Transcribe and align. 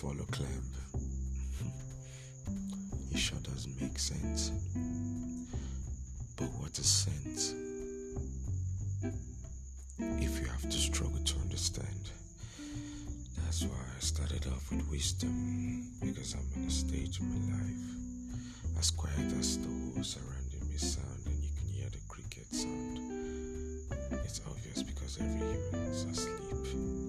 follow 0.00 0.24
climb. 0.30 0.48
it 3.10 3.18
sure 3.18 3.38
doesn't 3.42 3.78
make 3.82 3.98
sense. 3.98 4.50
But 6.38 6.48
what 6.56 6.78
is 6.78 6.86
sense? 6.86 7.52
If 9.98 10.40
you 10.40 10.46
have 10.46 10.70
to 10.70 10.78
struggle 10.78 11.22
to 11.22 11.38
understand. 11.40 12.10
That's 13.44 13.62
why 13.64 13.76
I 13.76 14.00
started 14.00 14.46
off 14.46 14.70
with 14.72 14.88
wisdom 14.90 15.84
because 16.00 16.32
I'm 16.32 16.48
in 16.62 16.68
a 16.68 16.70
stage 16.70 17.20
in 17.20 17.28
my 17.28 17.58
life 17.58 18.78
as 18.78 18.90
quiet 18.92 19.30
as 19.38 19.58
the 19.58 19.68
whole 19.68 20.02
surrounding 20.02 20.66
me 20.66 20.78
sound 20.78 21.26
and 21.26 21.44
you 21.44 21.50
can 21.58 21.68
hear 21.68 21.90
the 21.90 22.00
cricket 22.08 22.46
sound. 22.50 23.00
It's 24.24 24.40
obvious 24.48 24.82
because 24.82 25.18
every 25.20 25.46
human 25.46 25.90
is 25.92 26.04
asleep. 26.04 26.99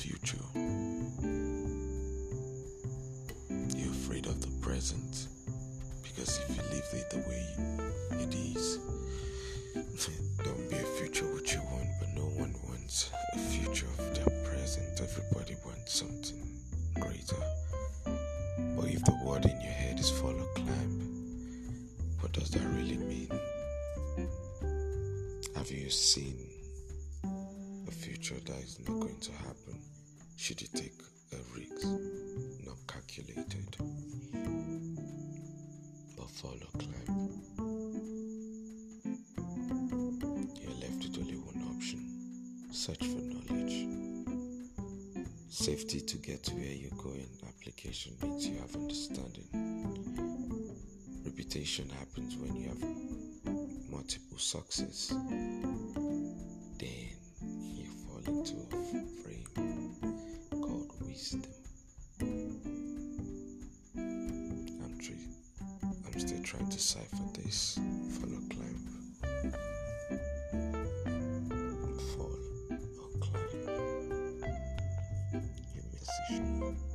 Future. 0.00 0.38
You're 3.76 3.92
afraid 3.92 4.24
of 4.24 4.40
the 4.40 4.50
present 4.62 5.28
because 6.02 6.40
if 6.48 6.56
you 6.56 6.62
leave 6.72 6.90
it 6.94 7.10
the 7.10 7.18
way 7.28 7.44
it 8.24 8.34
is, 8.34 8.78
don't 10.44 10.70
be 10.70 10.76
a 10.76 10.88
future 10.98 11.26
what 11.26 11.52
you 11.52 11.60
want, 11.70 11.88
but 12.00 12.08
no 12.14 12.22
one 12.22 12.54
wants 12.66 13.10
a 13.34 13.38
future 13.38 13.88
of 13.98 14.14
their 14.14 14.32
present. 14.42 14.88
Everybody 15.02 15.56
wants 15.66 15.92
something 15.92 16.48
greater. 16.94 17.36
But 18.76 18.86
if 18.88 19.04
the 19.04 19.18
word 19.22 19.44
in 19.44 19.60
your 19.60 19.72
head 19.82 20.00
is 20.00 20.08
follow 20.08 20.48
climb, 20.54 21.86
what 22.20 22.32
does 22.32 22.48
that 22.52 22.66
really 22.74 22.96
mean? 22.96 23.28
Have 25.56 25.70
you 25.70 25.90
seen 25.90 26.49
future 28.30 28.52
that 28.52 28.62
is 28.62 28.78
not 28.86 29.00
going 29.00 29.18
to 29.20 29.32
happen? 29.32 29.78
Should 30.36 30.62
you 30.62 30.68
take 30.74 30.94
a 31.32 31.36
risk 31.56 31.86
not 32.64 32.76
calculated? 32.86 33.76
But 36.16 36.30
follow 36.30 36.70
climb. 36.78 37.30
You're 40.60 40.78
left 40.80 41.02
with 41.02 41.18
only 41.18 41.38
one 41.38 41.76
option 41.76 42.06
search 42.72 42.98
for 42.98 43.20
knowledge. 43.20 43.88
Safety 45.48 46.00
to 46.00 46.16
get 46.18 46.42
to 46.44 46.54
where 46.54 46.72
you're 46.72 47.02
going. 47.02 47.28
Application 47.48 48.12
means 48.22 48.46
you 48.46 48.56
have 48.58 48.74
understanding. 48.76 49.48
Reputation 51.24 51.88
happens 51.90 52.36
when 52.36 52.54
you 52.56 52.68
have 52.68 53.90
multiple 53.90 54.38
success. 54.38 55.12
To 58.42 58.54
a 58.54 58.56
frame 59.22 59.52
called 60.50 60.90
wisdom. 61.06 61.42
I'm, 64.82 64.98
three, 64.98 65.22
I'm 65.82 66.18
still 66.18 66.42
trying 66.42 66.70
to 66.70 66.78
cipher 66.78 67.16
this. 67.34 67.78
Follow, 68.18 68.40
climb. 68.48 68.80
Fall 72.16 72.38
or 72.98 73.10
climb. 73.20 73.52
Your 75.74 75.84
musician. 75.92 76.89